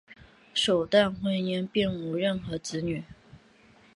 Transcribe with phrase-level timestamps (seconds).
[0.55, 3.03] 首段婚姻并无任何子女。